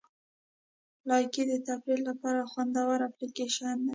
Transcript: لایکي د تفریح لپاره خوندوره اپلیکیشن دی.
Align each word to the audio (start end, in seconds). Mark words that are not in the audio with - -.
لایکي 1.09 1.43
د 1.51 1.53
تفریح 1.67 2.01
لپاره 2.09 2.49
خوندوره 2.51 3.03
اپلیکیشن 3.09 3.75
دی. 3.85 3.89